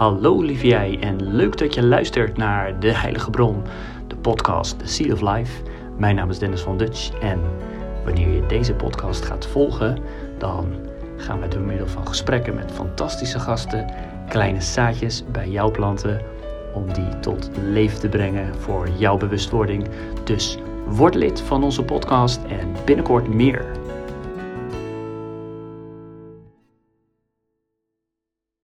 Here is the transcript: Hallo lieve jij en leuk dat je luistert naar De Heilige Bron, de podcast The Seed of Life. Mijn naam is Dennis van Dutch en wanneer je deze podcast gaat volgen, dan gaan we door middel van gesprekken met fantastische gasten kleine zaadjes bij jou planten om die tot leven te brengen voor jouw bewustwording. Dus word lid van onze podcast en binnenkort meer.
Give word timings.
Hallo 0.00 0.40
lieve 0.40 0.66
jij 0.66 0.98
en 1.00 1.34
leuk 1.34 1.58
dat 1.58 1.74
je 1.74 1.82
luistert 1.82 2.36
naar 2.36 2.80
De 2.80 2.92
Heilige 2.92 3.30
Bron, 3.30 3.62
de 4.06 4.16
podcast 4.16 4.78
The 4.78 4.86
Seed 4.86 5.12
of 5.12 5.20
Life. 5.20 5.62
Mijn 5.96 6.14
naam 6.14 6.30
is 6.30 6.38
Dennis 6.38 6.60
van 6.60 6.76
Dutch 6.76 7.10
en 7.18 7.40
wanneer 8.04 8.28
je 8.28 8.46
deze 8.46 8.74
podcast 8.74 9.24
gaat 9.24 9.46
volgen, 9.46 9.98
dan 10.38 10.74
gaan 11.16 11.40
we 11.40 11.48
door 11.48 11.60
middel 11.60 11.86
van 11.86 12.06
gesprekken 12.06 12.54
met 12.54 12.72
fantastische 12.72 13.38
gasten 13.38 13.86
kleine 14.28 14.60
zaadjes 14.60 15.24
bij 15.32 15.48
jou 15.48 15.70
planten 15.70 16.20
om 16.74 16.92
die 16.92 17.18
tot 17.18 17.50
leven 17.64 18.00
te 18.00 18.08
brengen 18.08 18.54
voor 18.54 18.88
jouw 18.88 19.16
bewustwording. 19.16 19.88
Dus 20.24 20.58
word 20.86 21.14
lid 21.14 21.40
van 21.40 21.64
onze 21.64 21.82
podcast 21.82 22.40
en 22.48 22.74
binnenkort 22.84 23.34
meer. 23.34 23.79